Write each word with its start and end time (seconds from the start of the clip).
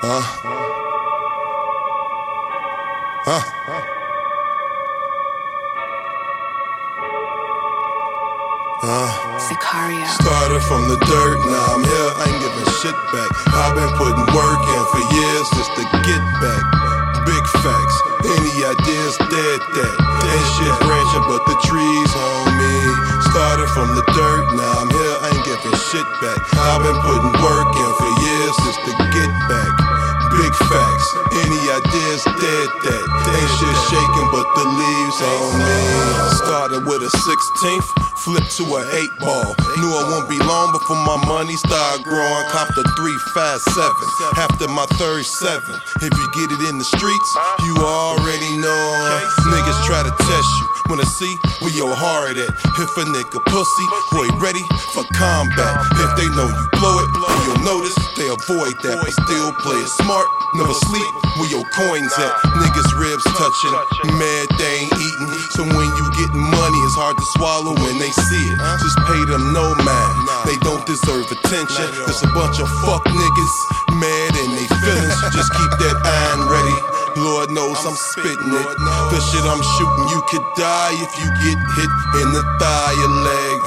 Huh? 0.00 0.24
Huh? 3.28 3.44
Uh, 8.80 9.12
Sicario. 9.44 10.08
started 10.08 10.64
from 10.64 10.88
the 10.88 10.96
dirt, 11.04 11.36
now 11.44 11.76
I'm 11.76 11.84
here, 11.84 12.10
I 12.16 12.32
ain't 12.32 12.40
giving 12.40 12.72
shit 12.80 12.96
back. 13.12 13.28
I've 13.52 13.76
been 13.76 13.92
putting 14.00 14.24
work 14.32 14.62
in 14.72 14.84
for 14.88 15.04
years 15.20 15.46
just 15.52 15.68
to 15.76 15.84
get 16.00 16.22
back. 16.40 16.64
Big 17.28 17.44
facts, 17.60 17.96
any 18.24 18.56
ideas, 18.64 19.20
dead 19.28 19.60
that. 19.60 19.96
Ain't 20.00 20.48
shit 20.56 20.74
branching 20.80 21.28
but 21.28 21.44
the 21.44 21.60
trees 21.68 22.12
on 22.16 22.56
me. 22.56 22.76
Started 23.28 23.68
from 23.76 23.92
the 23.92 24.04
dirt, 24.16 24.44
now 24.56 24.80
I'm 24.80 24.88
here, 24.88 25.16
I 25.20 25.36
ain't 25.36 25.44
giving 25.44 25.76
shit 25.92 26.08
back. 26.24 26.40
I've 26.56 26.80
been 26.80 26.96
putting 27.04 27.36
work 27.44 27.68
in 27.76 27.92
for 28.00 28.10
years 28.24 28.54
just 28.64 28.80
to 28.88 28.92
get 29.12 29.28
back. 29.44 29.69
Facts, 30.70 31.16
any 31.34 31.58
ideas, 31.66 32.22
dead 32.22 32.68
that. 32.86 33.04
Ain't 33.26 33.50
shit 33.58 33.78
shaking 33.90 34.28
but 34.30 34.46
the 34.54 34.62
leaves 34.70 35.18
on 35.18 35.58
me. 35.58 35.82
Started 36.38 36.86
with 36.86 37.02
a 37.02 37.10
16th, 37.10 37.90
flipped 38.24 38.52
to 38.56 38.64
an 38.76 38.84
8 38.92 39.18
ball. 39.20 39.56
Knew 39.80 39.90
I 39.96 40.04
won't 40.12 40.28
be 40.28 40.38
long 40.44 40.72
before 40.72 41.00
my 41.08 41.16
money 41.24 41.56
start 41.56 42.02
growing. 42.04 42.44
Copped 42.52 42.76
a 42.76 42.84
357 43.00 44.36
after 44.36 44.68
my 44.68 44.84
third 45.00 45.24
seven. 45.24 45.80
If 46.04 46.12
you 46.12 46.26
get 46.36 46.52
it 46.52 46.60
in 46.68 46.76
the 46.76 46.84
streets, 46.84 47.30
you 47.64 47.74
already 47.80 48.52
know. 48.60 48.82
Niggas 49.48 49.80
try 49.88 50.04
to 50.04 50.12
test 50.12 50.48
you. 50.60 50.66
Wanna 50.90 51.06
see 51.06 51.38
where 51.62 51.72
your 51.72 51.94
heart 51.94 52.36
at? 52.36 52.50
If 52.50 52.92
a 52.98 53.04
nigga 53.06 53.40
pussy, 53.46 53.86
boy, 54.10 54.26
ready 54.42 54.62
for 54.92 55.06
combat. 55.14 55.86
If 56.02 56.10
they 56.18 56.28
know 56.34 56.50
you 56.50 56.64
blow 56.76 56.98
it, 56.98 57.08
you'll 57.46 57.62
notice 57.62 57.94
they 58.18 58.26
avoid 58.26 58.74
that, 58.82 58.98
but 58.98 59.14
still 59.14 59.54
play 59.62 59.78
it 59.78 59.90
smart. 60.02 60.26
Never 60.58 60.74
sleep 60.90 61.06
where 61.38 61.46
your 61.46 61.62
coins 61.70 62.10
at. 62.18 62.34
Niggas 62.58 62.90
ribs 62.98 63.22
touching, 63.38 63.74
mad 64.18 64.46
they 64.58 64.82
ain't 64.82 64.92
eating. 64.98 65.30
So 65.54 65.62
when 65.62 65.86
you 65.94 66.04
getting 66.18 66.42
money, 66.42 66.59
hard 67.00 67.16
to 67.16 67.28
swallow 67.40 67.72
when 67.80 67.96
they 67.96 68.12
see 68.12 68.44
it. 68.52 68.58
Just 68.84 69.00
pay 69.08 69.24
them 69.24 69.56
no 69.56 69.72
mind. 69.80 70.16
They 70.44 70.60
don't 70.60 70.84
deserve 70.84 71.24
attention. 71.32 71.88
There's 72.04 72.20
a 72.20 72.28
bunch 72.36 72.60
of 72.60 72.68
fuck 72.84 73.00
niggas 73.08 73.56
mad 73.96 74.36
in 74.36 74.48
they 74.52 74.68
feelings. 74.68 75.16
Just 75.36 75.48
keep 75.56 75.72
that 75.80 75.96
iron 75.96 76.44
ready. 76.52 76.76
Lord 77.16 77.48
knows 77.56 77.80
I'm 77.88 77.96
spitting 77.96 78.52
it. 78.52 78.68
The 79.08 79.20
shit 79.32 79.44
I'm 79.48 79.64
shooting, 79.64 80.06
you 80.12 80.20
could 80.28 80.44
die 80.60 80.92
if 81.00 81.12
you 81.16 81.28
get 81.40 81.58
hit 81.80 81.92
in 82.20 82.28
the 82.36 82.44
thigh 82.60 82.96
or 83.00 83.12
leg. 83.24 83.60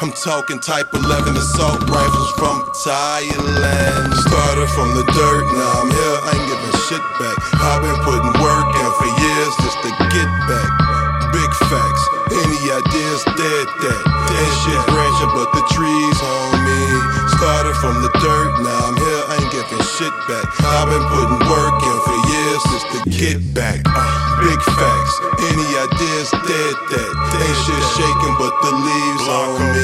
I'm 0.00 0.14
talking 0.14 0.62
type 0.62 0.94
11 0.94 1.36
assault 1.36 1.82
rifles 1.90 2.30
from 2.38 2.62
Thailand. 2.86 4.14
Started 4.14 4.70
from 4.70 4.94
the 4.94 5.04
dirt, 5.10 5.44
now 5.58 5.72
I'm 5.82 5.90
here, 5.90 6.16
I 6.22 6.30
ain't 6.38 6.46
giving 6.46 6.76
shit 6.86 7.04
back. 7.18 7.36
I've 7.60 7.82
been 7.82 7.98
putting 8.06 8.32
work 8.40 8.70
in 8.78 8.90
for 8.96 9.09
to 22.92 23.10
get 23.10 23.38
back. 23.54 23.80
Uh, 23.86 24.40
big 24.42 24.60
facts, 24.62 25.14
any 25.50 25.68
ideas, 25.86 26.30
dead 26.30 26.74
that. 26.90 27.10
Ain't 27.40 27.58
shit 27.64 27.84
shaking 27.96 28.34
but 28.38 28.54
the 28.62 28.72
leaves 28.86 29.26
on 29.28 29.50
me. 29.74 29.79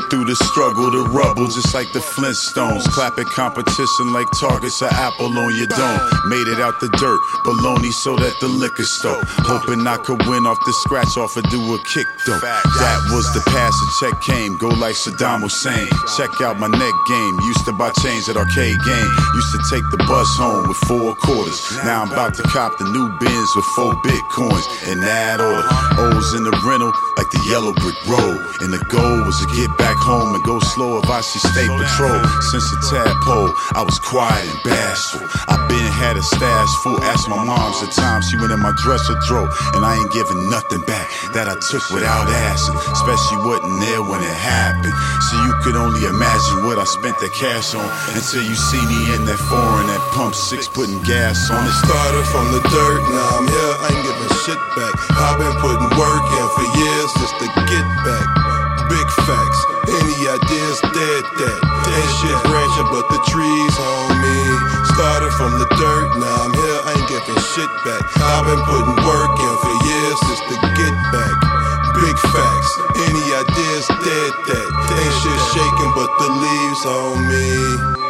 Made, 0.00 0.06
made 0.06 0.06
it 0.06 0.10
through 0.10 0.24
the 0.24 0.36
struggle, 0.36 0.90
the 0.90 1.08
rubble, 1.10 1.46
just 1.46 1.74
like 1.74 1.92
the 1.92 2.00
Flintstones. 2.00 2.84
Clapping 2.92 3.26
competition 3.26 4.12
like 4.12 4.26
targets, 4.38 4.80
an 4.82 4.88
apple 4.92 5.26
on 5.26 5.56
your 5.56 5.66
dome. 5.66 6.00
Made 6.28 6.48
it 6.48 6.60
out 6.60 6.78
the 6.80 6.88
dirt, 6.88 7.20
baloney 7.44 7.92
so 7.92 8.16
that 8.16 8.34
the 8.40 8.48
liquor 8.48 8.84
store. 8.84 9.20
Hoping 9.46 9.86
I 9.86 9.96
could 9.98 10.24
win 10.26 10.46
off 10.46 10.58
the 10.64 10.72
scratch 10.72 11.16
off 11.16 11.36
or 11.36 11.42
do 11.42 11.60
a 11.74 11.78
kick 11.84 12.06
though. 12.26 12.38
That 12.38 13.00
was 13.12 13.26
the 13.34 13.42
pass, 13.50 13.72
the 13.72 13.88
check 14.00 14.20
came, 14.22 14.56
go 14.58 14.68
like 14.68 14.94
Saddam 14.94 15.40
Hussein. 15.40 15.88
Check 16.16 16.40
out 16.40 16.58
my 16.58 16.68
neck 16.68 16.94
game, 17.08 17.34
used 17.44 17.64
to 17.66 17.72
buy 17.72 17.90
chains 18.02 18.28
at 18.28 18.36
arcade 18.36 18.78
game. 18.84 19.10
Used 19.34 19.52
to 19.52 19.60
take 19.70 19.84
the 19.90 19.98
bus 20.06 20.28
home 20.36 20.68
with 20.68 20.78
four 20.88 21.14
quarters. 21.16 21.60
Now 21.84 22.02
I'm 22.02 22.12
about 22.12 22.34
to 22.34 22.42
cop 22.44 22.78
the 22.78 22.84
new 22.84 23.08
Benz 23.18 23.50
with 23.56 23.64
four 23.76 23.94
bitcoins 24.02 24.66
in 24.90 25.00
that 25.00 25.40
order. 25.40 25.68
O's 26.00 26.34
in 26.34 26.44
the 26.44 26.54
rental 26.64 26.92
like 27.16 27.30
the 27.30 27.42
yellow 27.50 27.72
brick 27.74 27.96
road. 28.06 28.38
And 28.60 28.72
the 28.72 28.82
goal 28.88 29.24
was 29.24 29.38
to 29.40 29.46
get 29.56 29.70
back 29.78 29.89
home 29.98 30.34
and 30.34 30.44
go 30.44 30.58
slow 30.60 30.98
if 30.98 31.08
I 31.08 31.20
see 31.20 31.40
state 31.40 31.70
patrol. 31.70 32.20
Since 32.52 32.70
the 32.70 32.78
tadpole, 32.90 33.50
I 33.74 33.82
was 33.82 33.98
quiet 33.98 34.46
and 34.46 34.62
bashful. 34.62 35.26
I 35.48 35.56
been 35.66 35.90
had 35.90 36.16
a 36.16 36.22
stash 36.22 36.72
full. 36.82 36.98
Ask 37.02 37.28
my 37.28 37.42
mom's 37.42 37.80
the 37.80 37.88
time 37.88 38.22
she 38.22 38.36
went 38.36 38.52
in 38.52 38.60
my 38.60 38.72
dresser 38.82 39.16
drawer, 39.26 39.48
and 39.74 39.84
I 39.84 39.96
ain't 39.96 40.12
giving 40.12 40.50
nothing 40.50 40.82
back 40.86 41.08
that 41.34 41.48
I 41.48 41.56
took 41.70 41.84
without 41.90 42.28
asking. 42.28 42.76
Especially 42.92 43.38
wasn't 43.46 43.80
there 43.80 44.02
when 44.02 44.20
it 44.22 44.36
happened. 44.36 44.94
So 45.30 45.32
you 45.42 45.52
could 45.62 45.76
only 45.76 46.04
imagine 46.06 46.66
what 46.66 46.78
I 46.78 46.84
spent 46.84 47.18
that 47.20 47.32
cash 47.34 47.74
on 47.74 47.86
until 48.14 48.42
you 48.42 48.54
see 48.54 48.82
me 48.86 49.00
in 49.14 49.24
that 49.26 49.40
foreign 49.48 49.86
that 49.88 50.02
pump 50.12 50.34
six 50.34 50.68
putting 50.68 51.00
gas 51.02 51.50
on 51.50 51.66
it. 51.66 51.74
Started 51.84 52.26
from 52.30 52.46
the 52.52 52.62
dirt, 52.68 53.00
now 53.10 53.28
I'm 53.38 53.46
here, 53.48 53.74
I 53.80 53.86
ain't 53.90 54.04
giving 54.04 54.32
shit 54.44 54.60
back. 54.76 54.92
I've 55.16 55.38
been 55.38 55.56
putting 55.60 55.90
work 55.98 56.19
ideas, 60.90 61.22
dead 61.22 61.38
that. 61.38 61.60
Shit 62.20 62.36
branching 62.44 62.88
but 62.92 63.08
the 63.08 63.20
trees 63.30 63.76
on 63.80 64.20
me. 64.20 64.38
Started 64.92 65.32
from 65.32 65.58
the 65.58 65.66
dirt, 65.76 66.18
now 66.18 66.44
I'm 66.44 66.52
here, 66.52 66.80
I 66.84 66.92
ain't 66.98 67.08
giving 67.08 67.42
shit 67.54 67.70
back. 67.84 68.02
I've 68.20 68.44
been 68.44 68.60
putting 68.68 68.98
work 69.06 69.34
in 69.40 69.54
for 69.56 69.74
years 69.88 70.18
just 70.28 70.44
to 70.50 70.56
get 70.76 70.94
back. 71.12 71.36
Big 71.96 72.16
facts, 72.18 72.72
any 73.08 73.24
ideas, 73.32 73.86
dead 73.88 74.32
that. 74.52 74.68
Ain't 75.00 75.14
shit 75.22 75.40
shaking 75.54 75.92
but 75.96 76.10
the 76.18 76.28
leaves 76.28 76.86
on 76.86 77.28
me. 77.28 78.09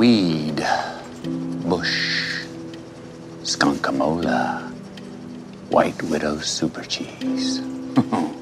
Weed, 0.00 0.64
Bush, 1.68 2.46
Skunkamola, 3.42 4.62
White 5.68 6.02
Widow 6.04 6.38
Super 6.38 6.84
Cheese. 6.84 7.60